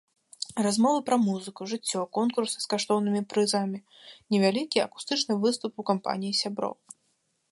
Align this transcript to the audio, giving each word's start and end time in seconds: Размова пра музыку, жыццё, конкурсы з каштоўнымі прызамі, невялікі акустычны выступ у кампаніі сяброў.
Размова 0.67 0.99
пра 1.09 1.17
музыку, 1.25 1.67
жыццё, 1.73 2.01
конкурсы 2.17 2.57
з 2.65 2.71
каштоўнымі 2.71 3.21
прызамі, 3.33 3.79
невялікі 4.35 4.83
акустычны 4.87 5.33
выступ 5.47 5.73
у 5.83 5.89
кампаніі 5.93 6.39
сяброў. 6.41 6.73